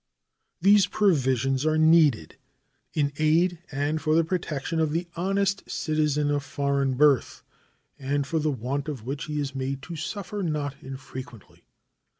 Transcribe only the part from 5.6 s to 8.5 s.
citizen of foreign birth, and for the